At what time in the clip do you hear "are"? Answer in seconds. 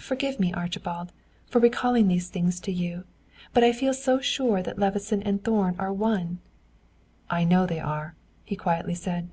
5.78-5.94, 7.80-8.14